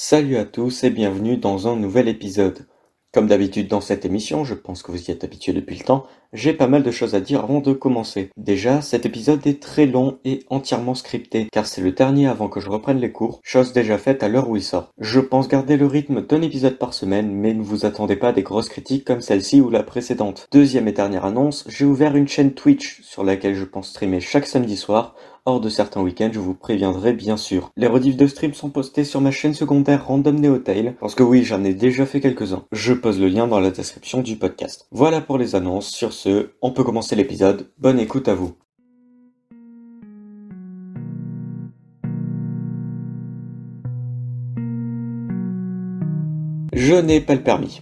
[0.00, 2.68] Salut à tous et bienvenue dans un nouvel épisode.
[3.12, 6.06] Comme d'habitude dans cette émission, je pense que vous y êtes habitués depuis le temps,
[6.32, 8.30] j'ai pas mal de choses à dire avant de commencer.
[8.36, 12.60] Déjà, cet épisode est très long et entièrement scripté, car c'est le dernier avant que
[12.60, 14.92] je reprenne les cours, chose déjà faite à l'heure où il sort.
[15.00, 18.32] Je pense garder le rythme d'un épisode par semaine, mais ne vous attendez pas à
[18.32, 20.46] des grosses critiques comme celle-ci ou la précédente.
[20.52, 24.46] Deuxième et dernière annonce, j'ai ouvert une chaîne Twitch sur laquelle je pense streamer chaque
[24.46, 25.16] samedi soir,
[25.48, 27.70] Hors de certains week-ends, je vous préviendrai bien sûr.
[27.78, 31.42] Les rediffs de stream sont postés sur ma chaîne secondaire Random Neotail, parce que oui,
[31.42, 32.66] j'en ai déjà fait quelques-uns.
[32.70, 34.86] Je pose le lien dans la description du podcast.
[34.90, 35.88] Voilà pour les annonces.
[35.88, 37.70] Sur ce, on peut commencer l'épisode.
[37.78, 38.56] Bonne écoute à vous.
[46.74, 47.80] Je n'ai pas le permis.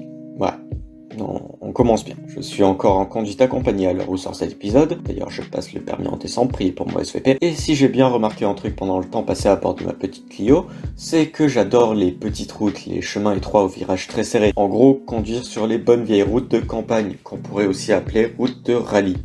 [1.77, 2.15] Commence bien.
[2.29, 4.99] Je suis encore en conduite accompagnée à l'heure où sort cet épisode.
[5.03, 7.37] D'ailleurs, je passe le permis en décembre, priez pour moi SVP.
[7.43, 9.93] Et si j'ai bien remarqué un truc pendant le temps passé à bord de ma
[9.93, 14.55] petite Clio, c'est que j'adore les petites routes, les chemins étroits au virage très serré.
[14.57, 18.65] En gros, conduire sur les bonnes vieilles routes de campagne, qu'on pourrait aussi appeler routes
[18.65, 19.19] de rallye.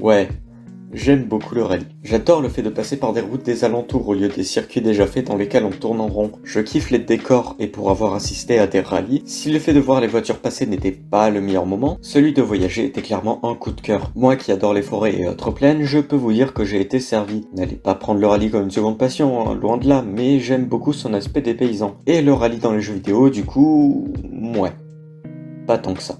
[0.00, 0.28] Ouais,
[0.94, 1.86] J'aime beaucoup le rallye.
[2.02, 5.06] J'adore le fait de passer par des routes des alentours au lieu des circuits déjà
[5.06, 6.32] faits dans lesquels on tourne en rond.
[6.44, 9.80] Je kiffe les décors et pour avoir assisté à des rallyes, si le fait de
[9.80, 13.54] voir les voitures passer n'était pas le meilleur moment, celui de voyager était clairement un
[13.54, 14.10] coup de cœur.
[14.14, 17.00] Moi qui adore les forêts et autres plaines, je peux vous dire que j'ai été
[17.00, 17.46] servi.
[17.56, 20.66] N'allez pas prendre le rallye comme une seconde passion, hein, loin de là, mais j'aime
[20.66, 21.96] beaucoup son aspect des paysans.
[22.06, 24.12] Et le rallye dans les jeux vidéo, du coup,
[24.58, 24.72] ouais.
[25.66, 26.18] Pas tant que ça.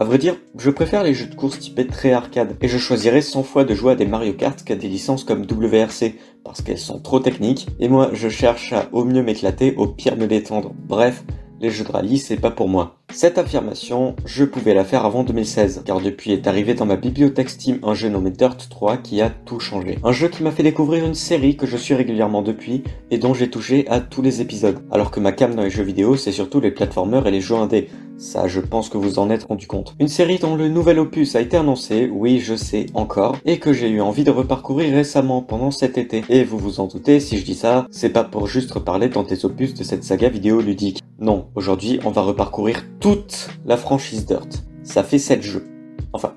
[0.00, 3.20] À vrai dire, je préfère les jeux de course typés très arcade, et je choisirais
[3.20, 6.78] 100 fois de jouer à des Mario Kart qu'à des licences comme WRC, parce qu'elles
[6.78, 10.72] sont trop techniques, et moi je cherche à au mieux m'éclater, au pire me détendre.
[10.88, 11.22] Bref,
[11.60, 12.96] les jeux de rallye, c'est pas pour moi.
[13.12, 17.50] Cette affirmation, je pouvais la faire avant 2016, car depuis est arrivé dans ma bibliothèque
[17.50, 19.98] Steam un jeu nommé Dirt 3 qui a tout changé.
[20.02, 23.34] Un jeu qui m'a fait découvrir une série que je suis régulièrement depuis, et dont
[23.34, 24.80] j'ai touché à tous les épisodes.
[24.90, 27.56] Alors que ma cam dans les jeux vidéo, c'est surtout les platformers et les jeux
[27.56, 27.90] indés.
[28.20, 29.96] Ça, je pense que vous en êtes rendu compte.
[29.98, 33.72] Une série dont le nouvel opus a été annoncé, oui, je sais encore, et que
[33.72, 36.22] j'ai eu envie de reparcourir récemment pendant cet été.
[36.28, 39.22] Et vous vous en doutez, si je dis ça, c'est pas pour juste reparler dans
[39.22, 41.00] des opus de cette saga vidéo ludique.
[41.18, 44.64] Non, aujourd'hui, on va reparcourir toute la franchise Dirt.
[44.82, 45.64] Ça fait 7 jeux.
[46.12, 46.34] Enfin,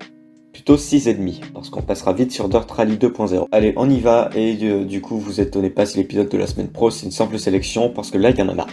[0.54, 3.48] plutôt 6 et demi, parce qu'on passera vite sur Dirt Rally 2.0.
[3.52, 6.48] Allez, on y va, et euh, du coup, vous étonnez pas si l'épisode de la
[6.48, 8.70] semaine pro, c'est une simple sélection, parce que là, il y en a marre.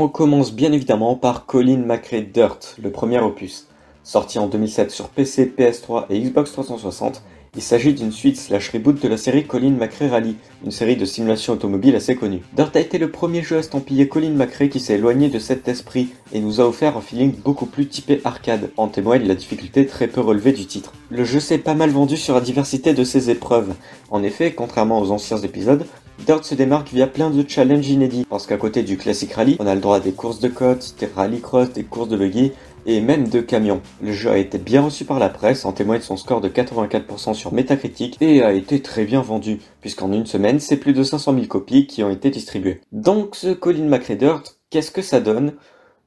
[0.00, 3.66] On commence bien évidemment par Colin McRae Dirt, le premier opus.
[4.04, 7.20] Sorti en 2007 sur PC, PS3 et Xbox 360,
[7.56, 11.04] il s'agit d'une suite slash reboot de la série Colin McRae Rally, une série de
[11.04, 12.42] simulation automobile assez connue.
[12.52, 16.10] Dirt a été le premier jeu estampillé Colin McRae qui s'est éloigné de cet esprit
[16.32, 20.06] et nous a offert un feeling beaucoup plus typé arcade, en témoigne la difficulté très
[20.06, 20.92] peu relevée du titre.
[21.10, 23.74] Le jeu s'est pas mal vendu sur la diversité de ses épreuves.
[24.10, 25.86] En effet, contrairement aux anciens épisodes,
[26.26, 29.66] Dirt se démarque via plein de challenges inédits, parce qu'à côté du classique rallye, on
[29.66, 32.52] a le droit à des courses de côte, des rallycross, des courses de buggy,
[32.86, 33.80] et même de camions.
[34.02, 37.34] Le jeu a été bien reçu par la presse, en témoigne son score de 84%
[37.34, 41.34] sur Metacritic, et a été très bien vendu, puisqu'en une semaine, c'est plus de 500
[41.34, 42.80] 000 copies qui ont été distribuées.
[42.92, 45.54] Donc ce Colin McRae Dirt, qu'est-ce que ça donne?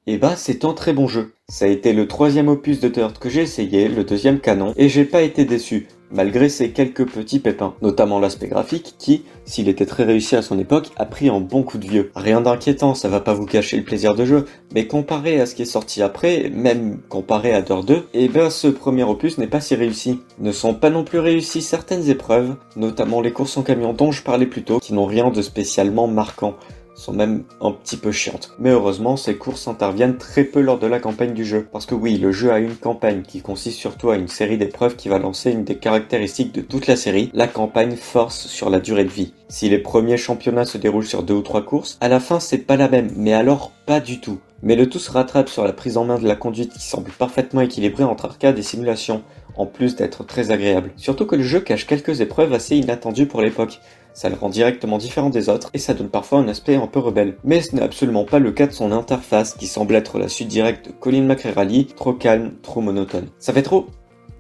[0.07, 1.33] Eh bah c'est un très bon jeu.
[1.47, 4.89] Ça a été le troisième opus de Dirt que j'ai essayé, le deuxième canon, et
[4.89, 9.85] j'ai pas été déçu malgré ses quelques petits pépins, notamment l'aspect graphique qui, s'il était
[9.85, 12.11] très réussi à son époque, a pris un bon coup de vieux.
[12.16, 15.55] Rien d'inquiétant, ça va pas vous cacher le plaisir de jeu, mais comparé à ce
[15.55, 19.47] qui est sorti après, même comparé à Dirt 2, eh ben ce premier opus n'est
[19.47, 20.19] pas si réussi.
[20.39, 24.23] Ne sont pas non plus réussis certaines épreuves, notamment les courses en camion dont je
[24.23, 26.55] parlais plus tôt, qui n'ont rien de spécialement marquant
[27.01, 28.53] sont même un petit peu chiantes.
[28.59, 31.67] Mais heureusement, ces courses interviennent très peu lors de la campagne du jeu.
[31.72, 34.95] Parce que oui, le jeu a une campagne qui consiste surtout à une série d'épreuves
[34.95, 38.79] qui va lancer une des caractéristiques de toute la série, la campagne force sur la
[38.79, 39.34] durée de vie.
[39.50, 42.59] Si les premiers championnats se déroulent sur deux ou trois courses, à la fin c'est
[42.59, 44.40] pas la même, mais alors pas du tout.
[44.63, 47.11] Mais le tout se rattrape sur la prise en main de la conduite qui semble
[47.11, 49.23] parfaitement équilibrée entre arcade et simulation,
[49.57, 50.91] en plus d'être très agréable.
[50.97, 53.81] Surtout que le jeu cache quelques épreuves assez inattendues pour l'époque.
[54.13, 56.99] Ça le rend directement différent des autres et ça donne parfois un aspect un peu
[56.99, 57.37] rebelle.
[57.43, 60.49] Mais ce n'est absolument pas le cas de son interface qui semble être la suite
[60.49, 63.28] directe de Colin McRae trop calme, trop monotone.
[63.40, 63.87] Ça fait trop...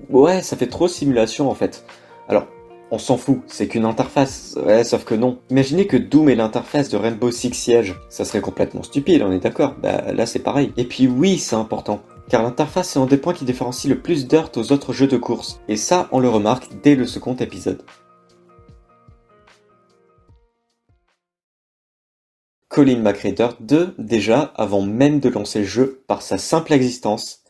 [0.09, 1.85] Ouais, ça fait trop simulation en fait.
[2.27, 2.47] Alors,
[2.93, 4.57] on s'en fout, c'est qu'une interface.
[4.65, 5.39] Ouais, sauf que non.
[5.49, 7.95] Imaginez que Doom est l'interface de Rainbow Six Siege.
[8.09, 9.75] Ça serait complètement stupide, on est d'accord.
[9.81, 10.73] Bah là c'est pareil.
[10.75, 12.01] Et puis oui, c'est important.
[12.27, 15.17] Car l'interface est un des points qui différencie le plus Dirt aux autres jeux de
[15.17, 15.59] course.
[15.67, 17.81] Et ça, on le remarque dès le second épisode.
[22.71, 27.43] Colin McRae Dirt 2, déjà, avant même de lancer le jeu, par sa simple existence,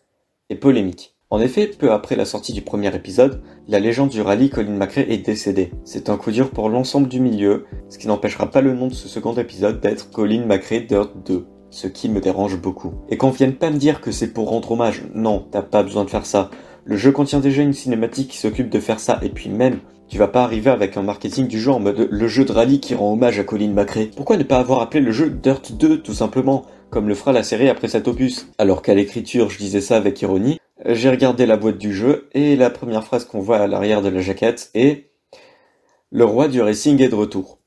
[0.49, 1.15] est polémique.
[1.29, 5.05] En effet, peu après la sortie du premier épisode, la légende du rallye Colin McRae
[5.07, 5.73] est décédée.
[5.85, 8.95] C'est un coup dur pour l'ensemble du milieu, ce qui n'empêchera pas le nom de
[8.95, 12.95] ce second épisode d'être Colin McRae Dirt 2 ce qui me dérange beaucoup.
[13.07, 16.03] Et qu'on vienne pas me dire que c'est pour rendre hommage, non, t'as pas besoin
[16.03, 16.49] de faire ça.
[16.83, 19.79] Le jeu contient déjà une cinématique qui s'occupe de faire ça, et puis même,
[20.11, 22.81] tu vas pas arriver avec un marketing du genre en mode le jeu de rallye
[22.81, 24.09] qui rend hommage à Colin McRae.
[24.13, 27.43] Pourquoi ne pas avoir appelé le jeu Dirt 2 tout simplement, comme le fera la
[27.43, 28.49] série après cet opus?
[28.57, 32.57] Alors qu'à l'écriture je disais ça avec ironie, j'ai regardé la boîte du jeu et
[32.57, 35.11] la première phrase qu'on voit à l'arrière de la jaquette est
[36.11, 37.59] Le roi du racing est de retour.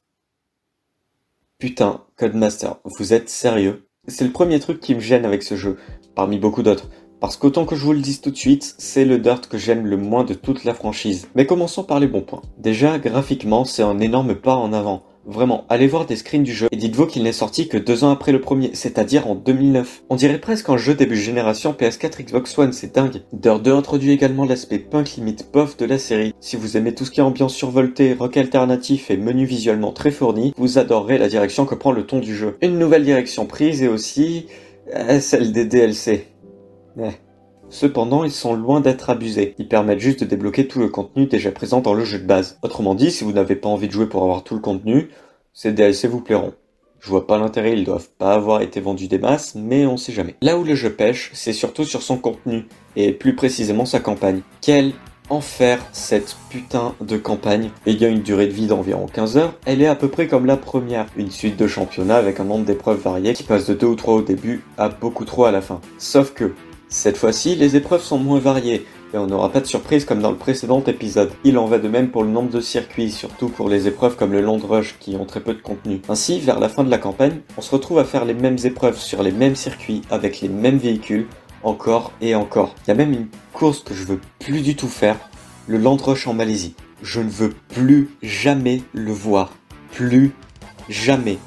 [1.58, 3.88] Putain, Codemaster, vous êtes sérieux?
[4.06, 5.78] C'est le premier truc qui me gêne avec ce jeu,
[6.14, 6.90] parmi beaucoup d'autres.
[7.24, 9.86] Parce qu'autant que je vous le dise tout de suite, c'est le Dirt que j'aime
[9.86, 11.26] le moins de toute la franchise.
[11.34, 12.42] Mais commençons par les bons points.
[12.58, 15.04] Déjà, graphiquement, c'est un énorme pas en avant.
[15.24, 18.10] Vraiment, allez voir des screens du jeu et dites-vous qu'il n'est sorti que deux ans
[18.10, 20.02] après le premier, c'est-à-dire en 2009.
[20.10, 23.22] On dirait presque un jeu début génération PS4 Xbox One, c'est dingue.
[23.32, 26.34] Dirt 2 introduit également l'aspect punk limite pof de la série.
[26.40, 30.10] Si vous aimez tout ce qui est ambiance survoltée, rock alternatif et menu visuellement très
[30.10, 32.58] fourni, vous adorerez la direction que prend le ton du jeu.
[32.60, 34.44] Une nouvelle direction prise et aussi
[34.94, 36.33] euh, celle des DLC.
[37.70, 39.54] Cependant, ils sont loin d'être abusés.
[39.58, 42.58] Ils permettent juste de débloquer tout le contenu déjà présent dans le jeu de base.
[42.62, 45.08] Autrement dit, si vous n'avez pas envie de jouer pour avoir tout le contenu,
[45.52, 46.52] ces DLC vous plairont.
[47.00, 50.12] Je vois pas l'intérêt, ils doivent pas avoir été vendus des masses, mais on sait
[50.12, 50.36] jamais.
[50.40, 54.40] Là où le jeu pêche, c'est surtout sur son contenu, et plus précisément sa campagne.
[54.62, 54.92] Quel
[55.30, 59.86] enfer cette putain de campagne ayant une durée de vie d'environ 15 heures, elle est
[59.86, 63.32] à peu près comme la première, une suite de championnats avec un nombre d'épreuves variées
[63.32, 65.80] qui passe de 2 ou 3 au début à beaucoup trop à la fin.
[65.98, 66.54] Sauf que,
[66.94, 70.30] cette fois-ci, les épreuves sont moins variées, et on n'aura pas de surprise comme dans
[70.30, 71.32] le précédent épisode.
[71.42, 74.30] Il en va de même pour le nombre de circuits, surtout pour les épreuves comme
[74.30, 76.00] le Long Rush qui ont très peu de contenu.
[76.08, 78.96] Ainsi, vers la fin de la campagne, on se retrouve à faire les mêmes épreuves
[78.96, 81.26] sur les mêmes circuits, avec les mêmes véhicules,
[81.64, 82.76] encore et encore.
[82.86, 85.18] Il y a même une course que je veux plus du tout faire,
[85.66, 86.76] le Land Rush en Malaisie.
[87.02, 89.52] Je ne veux plus jamais le voir.
[89.90, 90.32] Plus
[90.88, 91.38] jamais.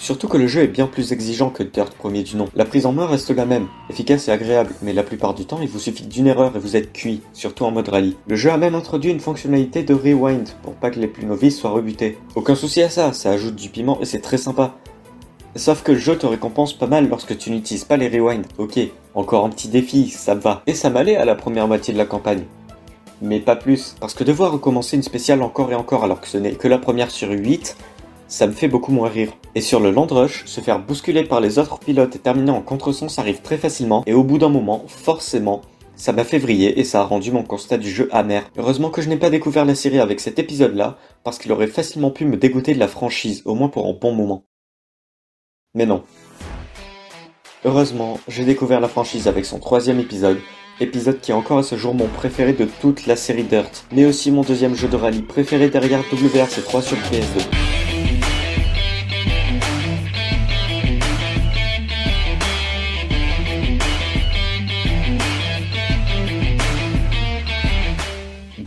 [0.00, 2.48] Surtout que le jeu est bien plus exigeant que Dirt premier du nom.
[2.54, 5.58] La prise en main reste la même, efficace et agréable, mais la plupart du temps
[5.60, 8.16] il vous suffit d'une erreur et vous êtes cuit, surtout en mode rallye.
[8.26, 11.60] Le jeu a même introduit une fonctionnalité de rewind, pour pas que les plus novices
[11.60, 12.16] soient rebutés.
[12.34, 14.74] Aucun souci à ça, ça ajoute du piment et c'est très sympa.
[15.54, 18.48] Sauf que le jeu te récompense pas mal lorsque tu n'utilises pas les rewinds.
[18.56, 18.78] Ok,
[19.14, 20.62] encore un petit défi, ça va.
[20.66, 22.44] Et ça m'allait à la première moitié de la campagne.
[23.20, 26.38] Mais pas plus, parce que devoir recommencer une spéciale encore et encore alors que ce
[26.38, 27.76] n'est que la première sur 8,
[28.28, 29.32] ça me fait beaucoup moins rire.
[29.56, 32.62] Et sur le Land Rush, se faire bousculer par les autres pilotes et terminer en
[32.62, 35.62] contresens arrive très facilement, et au bout d'un moment, forcément,
[35.96, 38.48] ça m'a fait vriller et ça a rendu mon constat du jeu amer.
[38.56, 42.12] Heureusement que je n'ai pas découvert la série avec cet épisode-là, parce qu'il aurait facilement
[42.12, 44.44] pu me dégoûter de la franchise, au moins pour un bon moment.
[45.74, 46.04] Mais non.
[47.64, 50.38] Heureusement, j'ai découvert la franchise avec son troisième épisode,
[50.78, 54.06] épisode qui est encore à ce jour mon préféré de toute la série Dirt, mais
[54.06, 57.89] aussi mon deuxième jeu de rallye préféré derrière WRC3 sur PS2.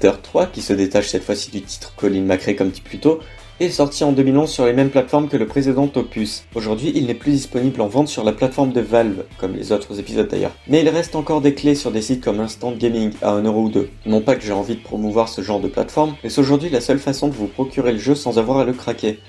[0.04, 3.20] Dirt 3, qui se détache cette fois-ci du titre Colin McRae comme dit plus tôt,
[3.62, 6.44] est sorti en 2011 sur les mêmes plateformes que le précédent opus.
[6.56, 10.02] Aujourd'hui, il n'est plus disponible en vente sur la plateforme de Valve, comme les autres
[10.02, 10.52] épisodes d'ailleurs.
[10.68, 13.70] Mais il reste encore des clés sur des sites comme Instant Gaming à 1€ ou
[13.70, 13.90] 2.
[14.06, 16.82] Non pas que j'ai envie de promouvoir ce genre de plateforme, mais c'est aujourd'hui la
[16.82, 19.20] seule façon de vous procurer le jeu sans avoir à le craquer.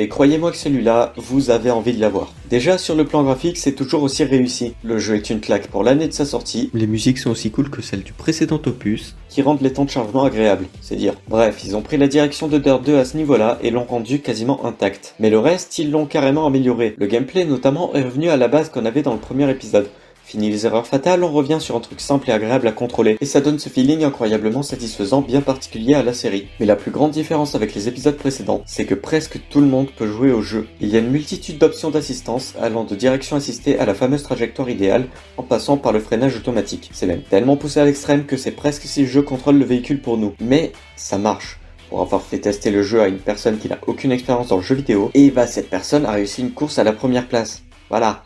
[0.00, 2.32] Et croyez-moi que celui-là, vous avez envie de l'avoir.
[2.50, 4.74] Déjà, sur le plan graphique, c'est toujours aussi réussi.
[4.84, 6.70] Le jeu est une claque pour l'année de sa sortie.
[6.72, 9.90] Les musiques sont aussi cool que celles du précédent opus, qui rendent les temps de
[9.90, 11.14] chargement agréables, c'est dire.
[11.26, 14.20] Bref, ils ont pris la direction de Dirt 2 à ce niveau-là et l'ont rendu
[14.20, 15.16] quasiment intact.
[15.18, 16.94] Mais le reste, ils l'ont carrément amélioré.
[16.96, 19.88] Le gameplay notamment est revenu à la base qu'on avait dans le premier épisode.
[20.28, 23.24] Fini les erreurs fatales, on revient sur un truc simple et agréable à contrôler, et
[23.24, 26.48] ça donne ce feeling incroyablement satisfaisant bien particulier à la série.
[26.60, 29.90] Mais la plus grande différence avec les épisodes précédents, c'est que presque tout le monde
[29.90, 30.68] peut jouer au jeu.
[30.82, 34.68] Il y a une multitude d'options d'assistance allant de direction assistée à la fameuse trajectoire
[34.68, 35.06] idéale
[35.38, 36.90] en passant par le freinage automatique.
[36.92, 40.02] C'est même tellement poussé à l'extrême que c'est presque si le jeu contrôle le véhicule
[40.02, 40.34] pour nous.
[40.40, 41.58] Mais ça marche
[41.88, 44.62] pour avoir fait tester le jeu à une personne qui n'a aucune expérience dans le
[44.62, 47.62] jeu vidéo, et bah cette personne a réussi une course à la première place.
[47.88, 48.24] Voilà,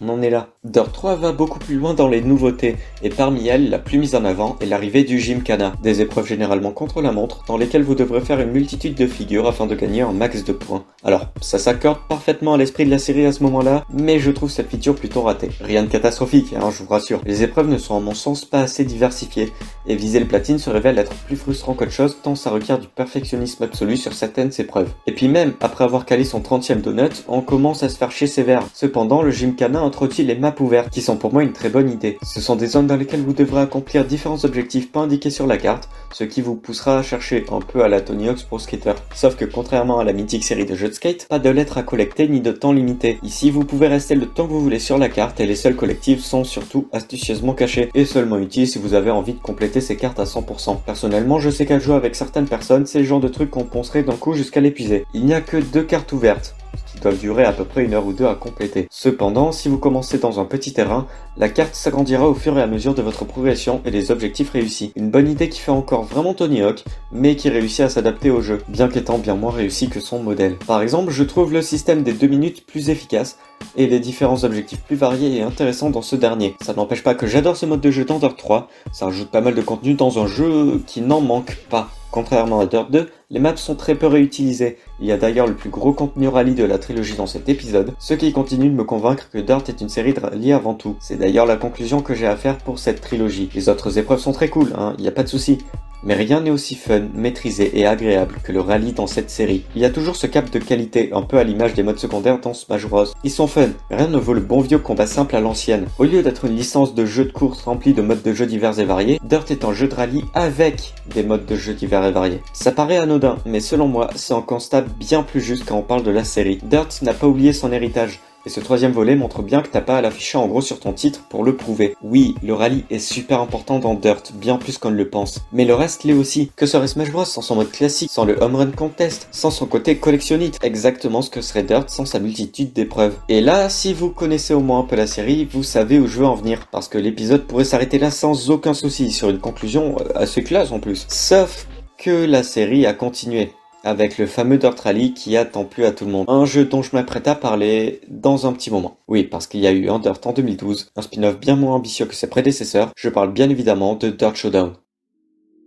[0.00, 0.48] on en est là.
[0.64, 4.14] Dirt 3 va beaucoup plus loin dans les nouveautés, et parmi elles, la plus mise
[4.14, 7.94] en avant est l'arrivée du Gymkhana, des épreuves généralement contre la montre, dans lesquelles vous
[7.94, 10.84] devrez faire une multitude de figures afin de gagner un max de points.
[11.04, 14.50] Alors, ça s'accorde parfaitement à l'esprit de la série à ce moment-là, mais je trouve
[14.50, 15.50] cette feature plutôt ratée.
[15.60, 17.20] Rien de catastrophique, hein, je vous rassure.
[17.24, 19.52] Les épreuves ne sont à mon sens pas assez diversifiées,
[19.86, 22.86] et viser le platine se révèle être plus frustrant qu'autre chose tant ça requiert du
[22.86, 24.90] perfectionnisme absolu sur certaines épreuves.
[25.06, 28.26] Et puis même, après avoir calé son 30ème donut, on commence à se faire chier
[28.26, 28.62] sévère.
[28.74, 32.16] Cependant, le Gymkhana introduit les maps ouvertes, qui sont pour moi une très bonne idée.
[32.22, 35.56] Ce sont des zones dans lesquelles vous devrez accomplir différents objectifs pas indiqués sur la
[35.56, 38.94] carte, ce qui vous poussera à chercher un peu à la Tony Hawk's Pro Skater.
[39.16, 41.82] Sauf que contrairement à la mythique série de jeux de skate, pas de lettres à
[41.82, 43.18] collecter ni de temps limité.
[43.24, 45.74] Ici, vous pouvez rester le temps que vous voulez sur la carte et les seuls
[45.74, 49.96] collectifs sont surtout astucieusement cachés et seulement utiles si vous avez envie de compléter ces
[49.96, 50.82] cartes à 100%.
[50.86, 54.04] Personnellement, je sais qu'à jouer avec certaines personnes, c'est le genre de truc qu'on poncerait
[54.04, 55.04] d'un coup jusqu'à l'épuiser.
[55.14, 56.54] Il n'y a que deux cartes ouvertes,
[57.00, 58.86] doivent durer à peu près une heure ou deux à compléter.
[58.90, 62.66] Cependant, si vous commencez dans un petit terrain, la carte s'agrandira au fur et à
[62.66, 64.92] mesure de votre progression et des objectifs réussis.
[64.96, 68.40] Une bonne idée qui fait encore vraiment Tony Hawk, mais qui réussit à s'adapter au
[68.40, 70.56] jeu, bien qu'étant bien moins réussi que son modèle.
[70.66, 73.38] Par exemple, je trouve le système des 2 minutes plus efficace,
[73.76, 76.56] et les différents objectifs plus variés et intéressants dans ce dernier.
[76.62, 79.40] Ça n'empêche pas que j'adore ce mode de jeu dans Dirt 3, ça rajoute pas
[79.40, 81.90] mal de contenu dans un jeu qui n'en manque pas.
[82.10, 84.76] Contrairement à Dirt 2, les maps sont très peu réutilisées.
[85.00, 87.92] Il y a d'ailleurs le plus gros contenu rallye de la trilogie dans cet épisode,
[88.00, 90.96] ce qui continue de me convaincre que Dirt est une série de rallye avant tout.
[91.00, 93.48] C'est d'ailleurs la conclusion que j'ai à faire pour cette trilogie.
[93.54, 95.58] Les autres épreuves sont très cool, hein, y a pas de souci.
[96.02, 99.64] Mais rien n'est aussi fun, maîtrisé et agréable que le rallye dans cette série.
[99.76, 102.40] Il y a toujours ce cap de qualité, un peu à l'image des modes secondaires
[102.40, 103.04] dans Smash Bros.
[103.22, 105.86] Ils sont fun, rien ne vaut le bon vieux combat simple à l'ancienne.
[105.98, 108.80] Au lieu d'être une licence de jeu de course remplie de modes de jeu divers
[108.80, 112.12] et variés, Dirt est un jeu de rallye avec des modes de jeu divers et
[112.12, 112.40] variés.
[112.54, 116.02] Ça paraît anodin, mais selon moi, c'est un constat bien plus juste quand on parle
[116.02, 116.58] de la série.
[116.62, 118.20] Dirt n'a pas oublié son héritage.
[118.46, 120.94] Et ce troisième volet montre bien que t'as pas à l'afficher en gros sur ton
[120.94, 121.94] titre pour le prouver.
[122.02, 125.40] Oui, le rallye est super important dans Dirt, bien plus qu'on ne le pense.
[125.52, 126.50] Mais le reste l'est aussi.
[126.56, 129.66] Que serait Smash Bros sans son mode classique, sans le home run contest, sans son
[129.66, 130.58] côté collectionnite?
[130.62, 133.14] Exactement ce que serait Dirt sans sa multitude d'épreuves.
[133.28, 136.20] Et là, si vous connaissez au moins un peu la série, vous savez où je
[136.20, 136.66] veux en venir.
[136.72, 140.72] Parce que l'épisode pourrait s'arrêter là sans aucun souci, sur une conclusion euh, assez classe
[140.72, 141.04] en plus.
[141.10, 141.66] Sauf
[142.00, 143.50] que la série a continué
[143.84, 146.24] avec le fameux Dirt Rally qui attend plus à tout le monde.
[146.28, 148.96] Un jeu dont je m'apprête à parler dans un petit moment.
[149.06, 152.06] Oui, parce qu'il y a eu un Dirt en 2012, un spin-off bien moins ambitieux
[152.06, 154.72] que ses prédécesseurs, je parle bien évidemment de Dirt Showdown.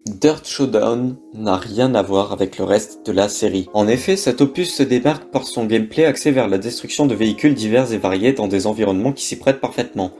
[0.08, 3.70] Dirt Showdown n'a rien à voir avec le reste de la série.
[3.74, 7.54] En effet, cet opus se démarque par son gameplay axé vers la destruction de véhicules
[7.54, 10.12] divers et variés dans des environnements qui s'y prêtent parfaitement.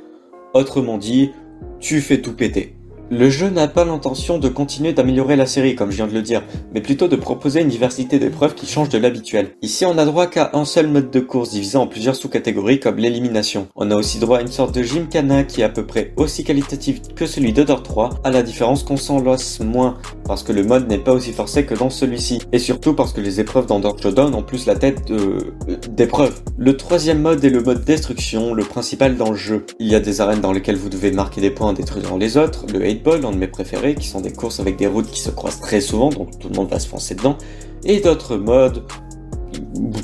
[0.54, 1.32] Autrement dit,
[1.80, 2.76] tu fais tout péter.
[3.12, 6.22] Le jeu n'a pas l'intention de continuer d'améliorer la série, comme je viens de le
[6.22, 6.44] dire,
[6.74, 9.50] mais plutôt de proposer une diversité d'épreuves qui change de l'habituel.
[9.62, 12.98] Ici, on a droit qu'à un seul mode de course divisé en plusieurs sous-catégories comme
[12.98, 13.68] l'élimination.
[13.76, 16.44] On a aussi droit à une sorte de gymkhana qui est à peu près aussi
[16.44, 20.64] qualitatif que celui de 3, à la différence qu'on s'en losse moins, parce que le
[20.64, 23.80] mode n'est pas aussi forcé que dans celui-ci, et surtout parce que les épreuves dans
[23.80, 25.54] Dirt Showdown ont plus la tête de...
[25.90, 26.42] d'épreuves.
[26.58, 29.66] Le troisième mode est le mode destruction, le principal dans le jeu.
[29.80, 32.38] Il y a des arènes dans lesquelles vous devez marquer des points en détruisant les
[32.38, 35.30] autres, le L'un de mes préférés, qui sont des courses avec des routes qui se
[35.30, 37.38] croisent très souvent, donc tout le monde va se foncer dedans,
[37.84, 38.84] et d'autres modes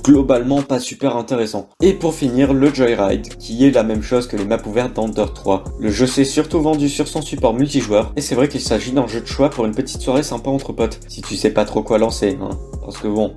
[0.03, 1.69] globalement pas super intéressants.
[1.81, 5.08] Et pour finir, le Joyride, qui est la même chose que les maps ouvertes dans
[5.08, 5.63] Dirt 3.
[5.79, 9.08] Le jeu s'est surtout vendu sur son support multijoueur, et c'est vrai qu'il s'agit d'un
[9.08, 11.84] jeu de choix pour une petite soirée sympa entre potes, si tu sais pas trop
[11.84, 12.50] quoi lancer, hein.
[12.81, 13.34] Parce que bon,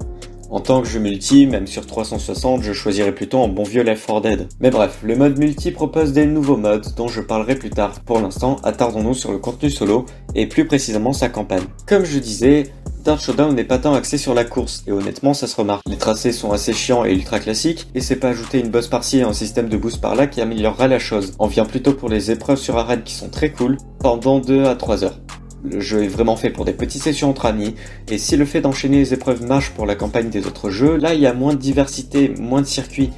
[0.52, 4.06] en tant que jeu multi, même sur 360, je choisirais plutôt un bon vieux Left
[4.06, 4.48] 4 Dead.
[4.60, 8.00] Mais bref, le mode multi propose des nouveaux modes dont je parlerai plus tard.
[8.00, 10.04] Pour l'instant, attardons-nous sur le contenu solo
[10.34, 11.64] et plus précisément sa campagne.
[11.88, 12.64] Comme je disais,
[13.02, 15.82] Dirt Showdown n'est pas tant axé sur la course, et honnêtement ça se remarque.
[15.88, 19.18] Les tracés sont assez chiants et ultra classiques, et c'est pas ajouter une boss par-ci
[19.18, 21.32] et un système de boost par-là qui améliorera la chose.
[21.38, 24.76] On vient plutôt pour les épreuves sur arène qui sont très cool, pendant 2 à
[24.76, 25.18] 3 heures.
[25.64, 27.74] Le jeu est vraiment fait pour des petites sessions entre amis,
[28.08, 31.14] et si le fait d'enchaîner les épreuves marche pour la campagne des autres jeux, là
[31.14, 33.10] il y a moins de diversité, moins de circuits,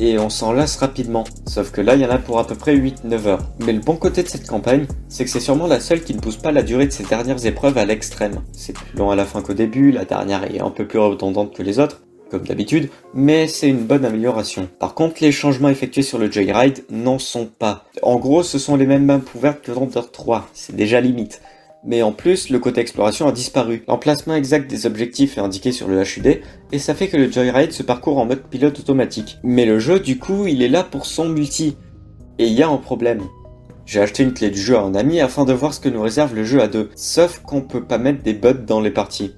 [0.00, 1.22] et on s'en lasse rapidement.
[1.46, 3.48] Sauf que là il y en a pour à peu près 8-9 heures.
[3.60, 6.20] Mais le bon côté de cette campagne, c'est que c'est sûrement la seule qui ne
[6.20, 8.40] pousse pas la durée de ces dernières épreuves à l'extrême.
[8.52, 11.54] C'est plus long à la fin qu'au début, la dernière est un peu plus redondante
[11.54, 14.68] que les autres, comme d'habitude, mais c'est une bonne amélioration.
[14.80, 17.84] Par contre, les changements effectués sur le Joyride n'en sont pas.
[18.02, 21.40] En gros, ce sont les mêmes maps ouvertes que dans Dirt 3, c'est déjà limite
[21.84, 23.84] mais en plus le côté exploration a disparu.
[23.88, 26.40] L'emplacement exact des objectifs est indiqué sur le HUD
[26.72, 29.38] et ça fait que le Joyride se parcourt en mode pilote automatique.
[29.42, 31.76] Mais le jeu du coup il est là pour son multi.
[32.38, 33.22] Et il y a un problème.
[33.86, 36.02] J'ai acheté une clé du jeu à un ami afin de voir ce que nous
[36.02, 36.90] réserve le jeu à deux.
[36.96, 39.34] Sauf qu'on peut pas mettre des bots dans les parties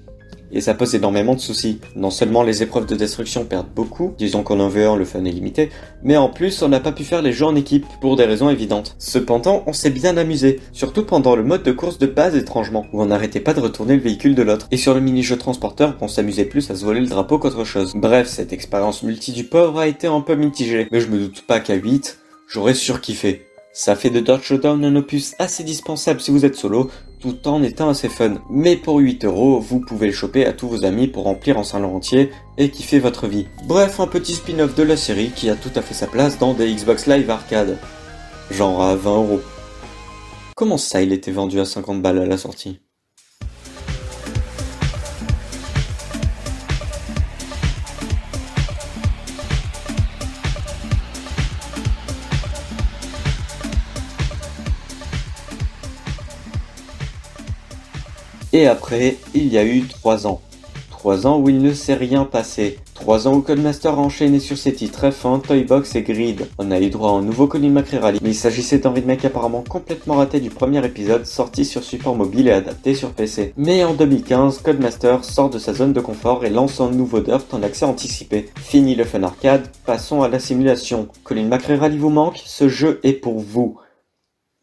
[0.51, 1.79] et ça pose énormément de soucis.
[1.95, 5.31] Non seulement les épreuves de destruction perdent beaucoup, disons qu'en en veut le fun est
[5.31, 5.69] limité,
[6.03, 8.49] mais en plus on n'a pas pu faire les jeux en équipe, pour des raisons
[8.49, 8.95] évidentes.
[8.99, 13.01] Cependant, on s'est bien amusé, surtout pendant le mode de course de base étrangement, où
[13.01, 14.67] on n'arrêtait pas de retourner le véhicule de l'autre.
[14.71, 17.93] Et sur le mini-jeu transporteur, on s'amusait plus à se voler le drapeau qu'autre chose.
[17.95, 21.43] Bref, cette expérience multi du pauvre a été un peu mitigée, mais je me doute
[21.47, 23.47] pas qu'à 8, j'aurais surkiffé.
[23.73, 27.63] Ça fait de Dirt Showdown un opus assez dispensable si vous êtes solo, tout en
[27.63, 28.35] étant assez fun.
[28.49, 31.63] Mais pour 8 euros, vous pouvez le choper à tous vos amis pour remplir en
[31.63, 33.47] salon entier et kiffer votre vie.
[33.67, 36.53] Bref, un petit spin-off de la série qui a tout à fait sa place dans
[36.53, 37.77] des Xbox Live Arcade.
[38.51, 39.41] Genre à 20 euros.
[40.55, 42.79] Comment ça, il était vendu à 50 balles à la sortie?
[58.57, 60.41] Et après, il y a eu 3 ans.
[60.89, 62.79] 3 ans où il ne s'est rien passé.
[62.95, 66.47] 3 ans où Codemaster a enchaîné sur ses titres F1, Toybox et Grid.
[66.57, 69.25] On a eu droit à un nouveau Colin McRae Rally, mais il s'agissait d'un remake
[69.25, 73.53] apparemment complètement raté du premier épisode sorti sur support mobile et adapté sur PC.
[73.57, 77.53] Mais en 2015, Codemaster sort de sa zone de confort et lance un nouveau Dirt
[77.53, 78.49] en accès anticipé.
[78.55, 81.09] Fini le fun arcade, passons à la simulation.
[81.23, 83.77] Colin McRae Rally vous manque Ce jeu est pour vous.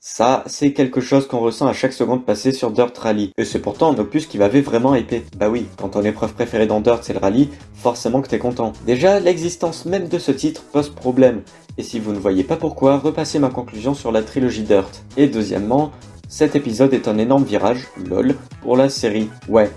[0.06, 3.32] Ça, c'est quelque chose qu'on ressent à chaque seconde passée sur Dirt Rally.
[3.38, 5.24] Et c'est pourtant un opus qui m'avait vraiment épais.
[5.38, 8.74] Bah oui, quand ton épreuve préférée dans Dirt c'est le rallye, forcément que t'es content.
[8.84, 11.40] Déjà, l'existence même de ce titre pose problème.
[11.78, 14.90] Et si vous ne voyez pas pourquoi, repassez ma conclusion sur la trilogie Dirt.
[15.16, 15.90] Et deuxièmement,
[16.28, 19.30] cet épisode est un énorme virage, lol, pour la série.
[19.48, 19.70] Ouais,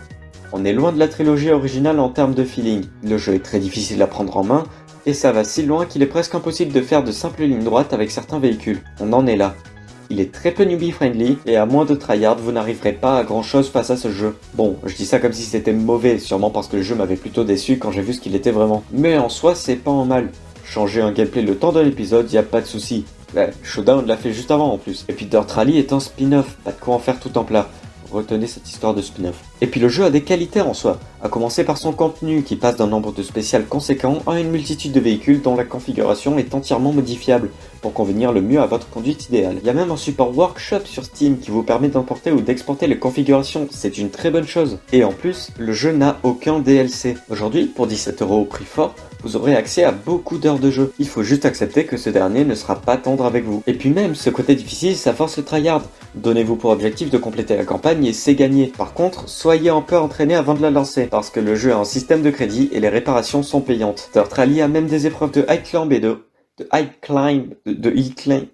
[0.51, 2.83] on est loin de la trilogie originale en termes de feeling.
[3.01, 4.65] Le jeu est très difficile à prendre en main,
[5.05, 7.93] et ça va si loin qu'il est presque impossible de faire de simples lignes droites
[7.93, 8.81] avec certains véhicules.
[8.99, 9.55] On en est là.
[10.09, 13.23] Il est très peu newbie friendly et à moins de tryhard, vous n'arriverez pas à
[13.23, 14.37] grand chose face à ce jeu.
[14.53, 17.43] Bon, je dis ça comme si c'était mauvais, sûrement parce que le jeu m'avait plutôt
[17.43, 18.83] déçu quand j'ai vu ce qu'il était vraiment.
[18.91, 20.29] Mais en soi, c'est pas en mal.
[20.63, 23.05] Changer un gameplay le temps de l'épisode, y a pas de souci.
[23.35, 25.05] Ouais, Showdown l'a fait juste avant en plus.
[25.09, 27.69] Et puis Dirt Rally est un spin-off, pas de quoi en faire tout en plat.
[28.11, 29.43] Retenez cette histoire de spin-off.
[29.61, 32.55] Et puis le jeu a des qualités en soi, à commencer par son contenu qui
[32.55, 36.53] passe d'un nombre de spéciales conséquent à une multitude de véhicules dont la configuration est
[36.53, 37.49] entièrement modifiable
[37.81, 39.57] pour convenir le mieux à votre conduite idéale.
[39.61, 42.87] Il y a même un support workshop sur Steam qui vous permet d'importer ou d'exporter
[42.87, 44.79] les configurations, c'est une très bonne chose.
[44.91, 47.17] Et en plus, le jeu n'a aucun DLC.
[47.29, 50.93] Aujourd'hui, pour 17 euros au prix fort, vous aurez accès à beaucoup d'heures de jeu.
[50.99, 53.63] Il faut juste accepter que ce dernier ne sera pas tendre avec vous.
[53.67, 55.83] Et puis même, ce côté difficile, ça force le tryhard.
[56.15, 58.71] Donnez-vous pour objectif de compléter la campagne et c'est gagné.
[58.77, 61.77] Par contre, soyez un peu entraîné avant de la lancer, parce que le jeu a
[61.77, 64.09] un système de crédit et les réparations sont payantes.
[64.13, 66.17] Dirt Rally a même des épreuves de high climb et de,
[66.57, 68.45] de high climb, de, de climb.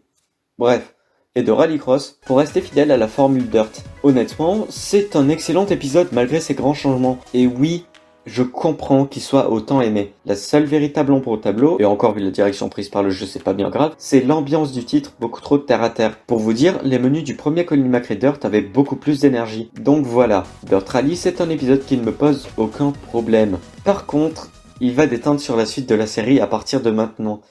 [0.57, 0.93] Bref,
[1.35, 3.83] et de rallycross pour rester fidèle à la formule Dirt.
[4.03, 7.17] Honnêtement, c'est un excellent épisode malgré ses grands changements.
[7.33, 7.85] Et oui,
[8.25, 10.13] je comprends qu'il soit autant aimé.
[10.25, 13.25] La seule véritable ombre au tableau, et encore vu la direction prise par le jeu
[13.25, 16.17] c'est pas bien grave, c'est l'ambiance du titre, beaucoup trop terre à terre.
[16.25, 19.71] Pour vous dire, les menus du premier Colin Dirt avaient beaucoup plus d'énergie.
[19.79, 23.57] Donc voilà, Dirt Rally c'est un épisode qui ne me pose aucun problème.
[23.83, 27.41] Par contre, il va déteindre sur la suite de la série à partir de maintenant,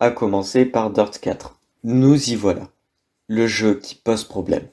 [0.00, 1.58] à commencer par Dirt 4.
[1.84, 2.68] Nous y voilà.
[3.28, 4.66] Le jeu qui pose problème.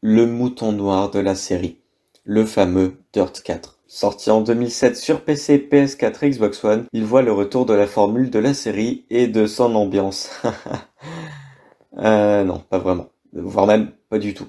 [0.00, 1.78] Le mouton noir de la série.
[2.24, 3.71] Le fameux Dirt 4.
[3.94, 7.86] Sorti en 2007 sur PC, PS4 et Xbox One, il voit le retour de la
[7.86, 10.30] formule de la série et de son ambiance.
[11.98, 13.10] euh, non, pas vraiment.
[13.34, 14.46] Voire même pas du tout.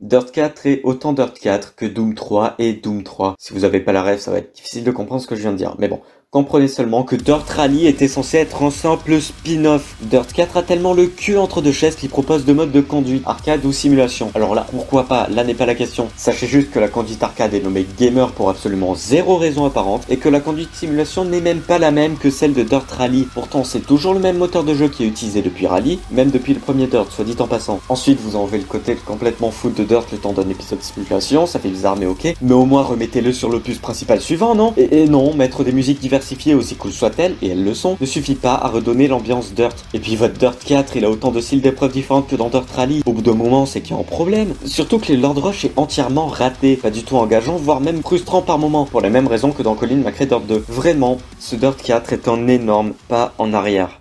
[0.00, 3.34] Dirt 4 est autant Dirt 4 que Doom 3 et Doom 3.
[3.38, 5.42] Si vous avez pas la rêve, ça va être difficile de comprendre ce que je
[5.42, 5.76] viens de dire.
[5.78, 6.00] Mais bon,
[6.36, 9.96] Comprenez seulement que Dirt Rally était censé être un simple spin-off.
[10.02, 13.22] Dirt 4 a tellement le cul entre deux chaises qu'il propose deux modes de conduite,
[13.24, 14.30] arcade ou simulation.
[14.34, 15.28] Alors là, pourquoi pas?
[15.30, 16.08] Là n'est pas la question.
[16.14, 20.18] Sachez juste que la conduite arcade est nommée gamer pour absolument zéro raison apparente et
[20.18, 23.26] que la conduite simulation n'est même pas la même que celle de Dirt Rally.
[23.32, 26.52] Pourtant, c'est toujours le même moteur de jeu qui est utilisé depuis Rally, même depuis
[26.52, 27.80] le premier Dirt, soit dit en passant.
[27.88, 31.46] Ensuite, vous enlevez le côté complètement fou de Dirt le temps d'un épisode de simulation,
[31.46, 32.34] ça fait bizarre mais ok.
[32.42, 34.74] Mais au moins remettez-le sur l'opus principal suivant, non?
[34.76, 38.06] Et, et non, mettre des musiques diverses aussi cool soit-elle, et elles le sont, ne
[38.06, 39.76] suffit pas à redonner l'ambiance Dirt.
[39.94, 42.70] Et puis votre Dirt 4, il a autant de styles d'épreuves différentes que dans Dirt
[42.74, 43.02] Rally.
[43.06, 44.54] Au bout d'un moment, c'est qu'il y a un problème.
[44.64, 48.42] Surtout que le Lord Rush est entièrement raté, pas du tout engageant, voire même frustrant
[48.42, 50.64] par moments, pour les mêmes raisons que dans Colin McRae Dirt 2.
[50.68, 54.00] Vraiment, ce Dirt 4 est un énorme pas en arrière.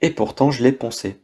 [0.00, 1.16] Et pourtant, je l'ai poncé.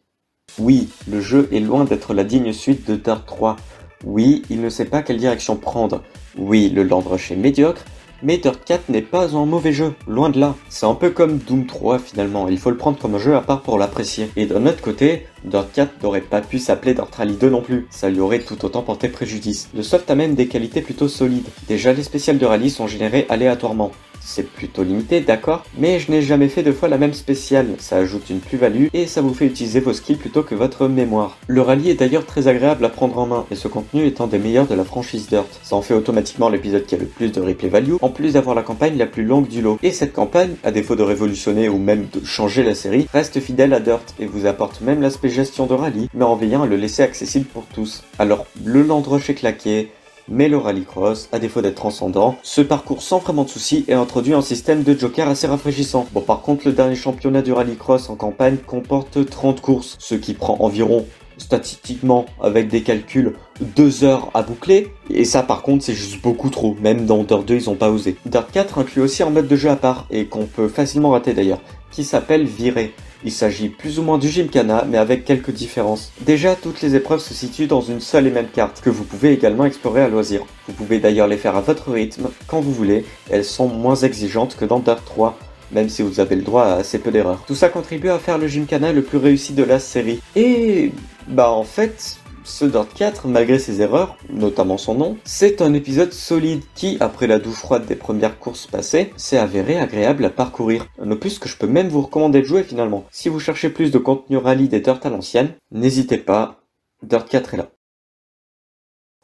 [0.58, 3.56] Oui, le jeu est loin d'être la digne suite de Dirt 3.
[4.04, 6.02] Oui, il ne sait pas quelle direction prendre.
[6.36, 7.84] Oui, le Lord Rush est médiocre,
[8.22, 10.54] mais Dirt 4 n'est pas un mauvais jeu, loin de là.
[10.68, 13.40] C'est un peu comme Doom 3 finalement, il faut le prendre comme un jeu à
[13.40, 14.30] part pour l'apprécier.
[14.36, 17.86] Et d'un autre côté, Dirt 4 n'aurait pas pu s'appeler Dirt Rally 2 non plus,
[17.90, 19.68] ça lui aurait tout autant porté préjudice.
[19.74, 21.48] Le soft a même des qualités plutôt solides.
[21.68, 23.92] Déjà les spéciales de rallye sont générées aléatoirement
[24.28, 27.96] c'est plutôt limité, d'accord, mais je n'ai jamais fait deux fois la même spéciale, ça
[27.96, 31.38] ajoute une plus-value et ça vous fait utiliser vos skills plutôt que votre mémoire.
[31.46, 34.38] Le rallye est d'ailleurs très agréable à prendre en main et ce contenu étant des
[34.38, 35.48] meilleurs de la franchise Dirt.
[35.62, 38.54] Ça en fait automatiquement l'épisode qui a le plus de replay value, en plus d'avoir
[38.54, 39.78] la campagne la plus longue du lot.
[39.82, 43.72] Et cette campagne, à défaut de révolutionner ou même de changer la série, reste fidèle
[43.72, 46.76] à Dirt et vous apporte même l'aspect gestion de rallye, mais en veillant à le
[46.76, 48.04] laisser accessible pour tous.
[48.18, 49.90] Alors, le Land Rush est claqué,
[50.28, 54.34] mais le rallycross, à défaut d'être transcendant, ce parcours sans vraiment de soucis et introduit
[54.34, 56.06] un système de joker assez rafraîchissant.
[56.12, 60.34] Bon par contre le dernier championnat du rallycross en campagne comporte 30 courses, ce qui
[60.34, 61.06] prend environ
[61.38, 66.50] statistiquement avec des calculs 2 heures à boucler et ça par contre c'est juste beaucoup
[66.50, 68.16] trop même dans Dirt 2 ils ont pas osé.
[68.26, 71.32] Dirt 4 inclut aussi un mode de jeu à part et qu'on peut facilement rater
[71.32, 71.60] d'ailleurs
[71.90, 72.92] qui s'appelle Virer.
[73.24, 76.12] Il s'agit plus ou moins du Gymkhana, mais avec quelques différences.
[76.20, 79.32] Déjà, toutes les épreuves se situent dans une seule et même carte, que vous pouvez
[79.32, 80.42] également explorer à loisir.
[80.68, 84.56] Vous pouvez d'ailleurs les faire à votre rythme, quand vous voulez, elles sont moins exigeantes
[84.56, 85.36] que dans Dirt 3,
[85.72, 87.42] même si vous avez le droit à assez peu d'erreurs.
[87.46, 90.20] Tout ça contribue à faire le Gymkhana le plus réussi de la série.
[90.36, 90.92] Et...
[91.26, 96.12] bah en fait, ce Dirt 4, malgré ses erreurs, notamment son nom, c'est un épisode
[96.12, 100.86] solide qui, après la douche froide des premières courses passées, s'est avéré agréable à parcourir.
[101.00, 103.04] Un opus que je peux même vous recommander de jouer finalement.
[103.10, 106.62] Si vous cherchez plus de contenu rallye des Dirt à l'ancienne, n'hésitez pas,
[107.02, 107.68] Dirt 4 est là.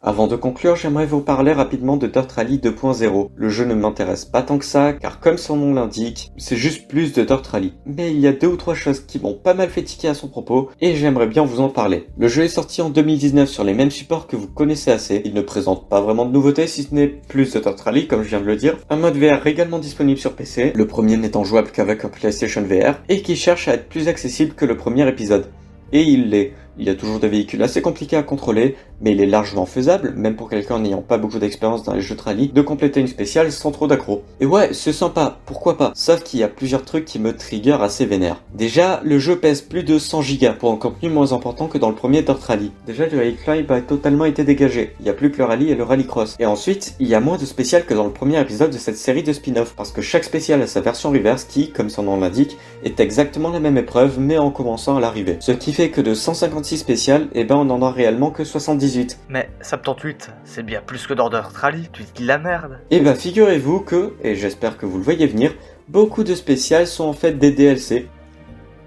[0.06, 3.30] Avant de conclure, j'aimerais vous parler rapidement de Dirt Rally 2.0.
[3.34, 6.88] Le jeu ne m'intéresse pas tant que ça, car comme son nom l'indique, c'est juste
[6.88, 7.72] plus de Dirt Rally.
[7.86, 10.14] Mais il y a deux ou trois choses qui m'ont pas mal fait tiquer à
[10.14, 12.06] son propos, et j'aimerais bien vous en parler.
[12.18, 15.22] Le jeu est sorti en 2019 sur les mêmes supports que vous connaissez assez.
[15.24, 18.22] Il ne présente pas vraiment de nouveautés, si ce n'est plus de Dirt Rally, comme
[18.22, 18.76] je viens de le dire.
[18.90, 22.96] Un mode VR également disponible sur PC, le premier n'étant jouable qu'avec un PlayStation VR,
[23.08, 25.46] et qui cherche à être plus accessible que le premier épisode.
[25.92, 26.52] Et il l'est.
[26.78, 30.12] Il y a toujours des véhicules assez compliqués à contrôler, mais il est largement faisable,
[30.16, 33.06] même pour quelqu'un n'ayant pas beaucoup d'expérience dans les jeux de rallye, de compléter une
[33.06, 34.22] spéciale sans trop d'accro.
[34.40, 37.78] Et ouais, c'est sympa, pourquoi pas, sauf qu'il y a plusieurs trucs qui me trigger
[37.80, 38.42] assez vénère.
[38.54, 41.90] Déjà, le jeu pèse plus de 100 Go pour un contenu moins important que dans
[41.90, 42.72] le premier Dirt Rally.
[42.86, 45.70] Déjà, le rally climb a totalement été dégagé, il n'y a plus que le rallye
[45.70, 46.36] et le rallycross.
[46.38, 48.96] Et ensuite, il y a moins de spéciales que dans le premier épisode de cette
[48.96, 52.18] série de spin-off, parce que chaque spécial a sa version reverse qui, comme son nom
[52.18, 55.36] l'indique, est exactement la même épreuve, mais en commençant à l'arrivée.
[55.40, 56.14] Ce qui fait que de
[56.64, 59.18] 156 spéciales, eh ben on en a réellement que 78.
[59.28, 62.78] Mais 78, c'est bien plus que dans Dirt Rally, tu dis la merde.
[62.90, 65.52] Et bah figurez-vous que, et j'espère que vous le voyez venir,
[65.88, 68.08] beaucoup de spéciales sont en fait des DLC.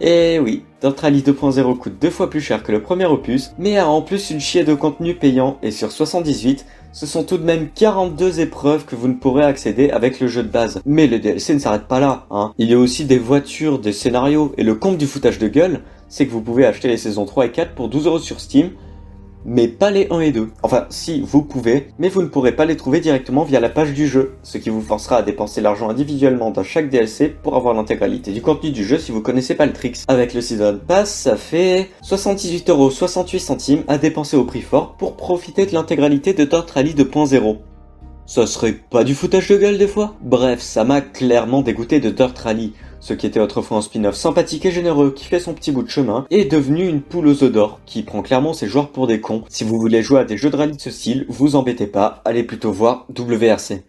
[0.02, 3.78] Et oui, Dirt Rally 2.0 coûte deux fois plus cher que le premier opus, mais
[3.78, 7.44] a en plus une chier de contenu payant, et sur 78, ce sont tout de
[7.44, 10.82] même 42 épreuves que vous ne pourrez accéder avec le jeu de base.
[10.86, 12.54] Mais le DLC ne s'arrête pas là, hein.
[12.58, 15.82] Il y a aussi des voitures, des scénarios, et le compte du foutage de gueule,
[16.10, 18.72] c'est que vous pouvez acheter les saisons 3 et 4 pour 12 euros sur Steam,
[19.46, 20.50] mais pas les 1 et 2.
[20.62, 23.94] Enfin, si, vous pouvez, mais vous ne pourrez pas les trouver directement via la page
[23.94, 27.74] du jeu, ce qui vous forcera à dépenser l'argent individuellement dans chaque DLC pour avoir
[27.74, 30.00] l'intégralité du contenu du jeu si vous connaissez pas le tricks.
[30.08, 35.66] Avec le Season Pass, ça fait 78,68€ centimes à dépenser au prix fort pour profiter
[35.66, 37.58] de l'intégralité de Dirt Rally 2.0.
[38.28, 40.14] Ça serait pas du foutage de gueule des fois?
[40.22, 42.74] Bref, ça m'a clairement dégoûté de Dirt Rally.
[43.00, 45.90] Ce qui était autrefois un spin-off sympathique et généreux qui fait son petit bout de
[45.90, 49.22] chemin est devenu une poule aux œufs d'or qui prend clairement ses joueurs pour des
[49.22, 49.46] cons.
[49.48, 52.22] Si vous voulez jouer à des jeux de rallye de ce style, vous embêtez pas,
[52.26, 53.84] allez plutôt voir WRC.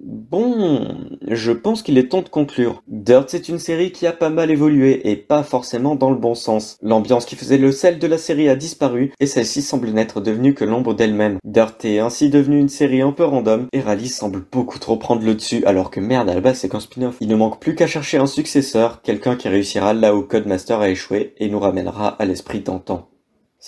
[0.00, 2.82] Bon, je pense qu'il est temps de conclure.
[2.86, 6.36] Dirt, c'est une série qui a pas mal évolué et pas forcément dans le bon
[6.36, 6.76] sens.
[6.82, 10.54] L'ambiance qui faisait le sel de la série a disparu et celle-ci semble n'être devenue
[10.54, 11.38] que l'ombre d'elle-même.
[11.42, 15.24] Dirt est ainsi devenue une série un peu random et Rally semble beaucoup trop prendre
[15.24, 17.16] le dessus alors que merde à la c'est qu'un spin-off.
[17.20, 20.90] Il ne manque plus qu'à chercher un successeur, quelqu'un qui réussira là où Codemaster a
[20.90, 23.08] échoué et nous ramènera à l'esprit d'antan.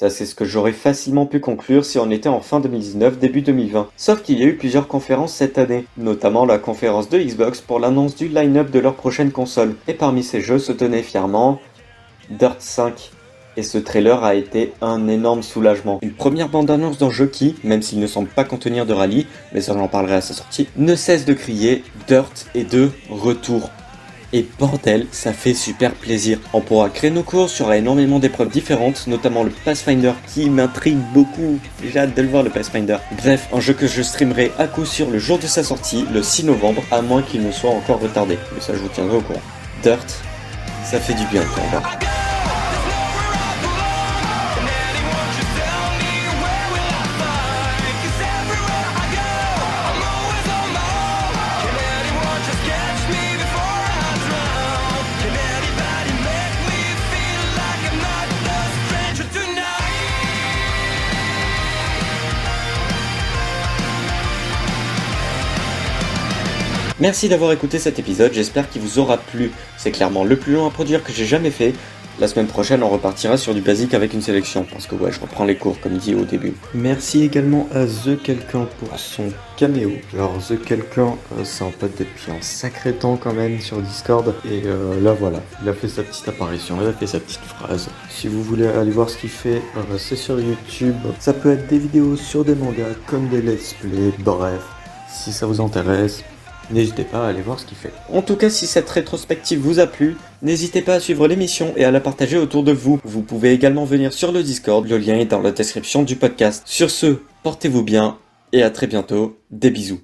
[0.01, 3.43] Ça, c'est ce que j'aurais facilement pu conclure si on était en fin 2019, début
[3.43, 3.91] 2020.
[3.99, 7.79] Sauf qu'il y a eu plusieurs conférences cette année, notamment la conférence de Xbox pour
[7.79, 9.75] l'annonce du line-up de leur prochaine console.
[9.89, 11.61] Et parmi ces jeux se tenait fièrement
[12.31, 13.11] Dirt 5.
[13.59, 15.99] Et ce trailer a été un énorme soulagement.
[16.01, 19.61] Une première bande-annonce d'un jeu qui, même s'il ne semble pas contenir de rallye, mais
[19.61, 23.69] ça j'en parlerai à sa sortie, ne cesse de crier Dirt et de retour.
[24.33, 26.39] Et bordel, ça fait super plaisir.
[26.53, 30.99] On pourra créer nos courses, il aura énormément d'épreuves différentes, notamment le Pathfinder qui m'intrigue
[31.13, 31.59] beaucoup.
[31.83, 32.99] J'ai hâte de le voir le Pathfinder.
[33.19, 36.23] Bref, un jeu que je streamerai à coup sûr le jour de sa sortie, le
[36.23, 38.39] 6 novembre, à moins qu'il ne soit encore retardé.
[38.55, 39.43] Mais ça je vous tiendrai au courant.
[39.83, 40.07] Dirt,
[40.85, 42.10] ça fait du bien de
[67.01, 69.53] Merci d'avoir écouté cet épisode, j'espère qu'il vous aura plu.
[69.79, 71.73] C'est clairement le plus long à produire que j'ai jamais fait.
[72.19, 75.19] La semaine prochaine, on repartira sur du basique avec une sélection, parce que ouais, je
[75.19, 76.53] reprends les cours comme dit au début.
[76.75, 79.93] Merci également à The Quelqu'un pour son caméo.
[80.13, 84.35] Alors The Quelqu'un, euh, c'est un pote depuis un sacré temps quand même sur Discord,
[84.45, 87.41] et euh, là voilà, il a fait sa petite apparition, il a fait sa petite
[87.41, 87.89] phrase.
[88.11, 90.97] Si vous voulez aller voir ce qu'il fait, euh, c'est sur YouTube.
[91.19, 94.61] Ça peut être des vidéos sur des mangas, comme des let's play, bref.
[95.11, 96.23] Si ça vous intéresse,
[96.71, 97.93] n'hésitez pas à aller voir ce qu'il fait.
[98.13, 101.85] En tout cas, si cette rétrospective vous a plu, n'hésitez pas à suivre l'émission et
[101.85, 103.01] à la partager autour de vous.
[103.05, 106.63] Vous pouvez également venir sur le Discord, le lien est dans la description du podcast.
[106.67, 108.19] Sur ce, portez-vous bien
[108.53, 109.39] et à très bientôt.
[109.51, 110.01] Des bisous.